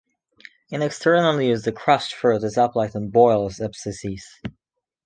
[0.71, 4.41] In external use, the crushed fruit is applied on boils, abscesses.